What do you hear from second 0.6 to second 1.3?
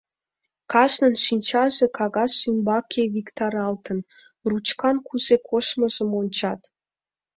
Кажнын